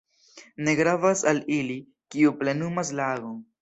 [0.67, 1.79] Ne gravas al ili,
[2.15, 3.43] kiu plenumas la agon.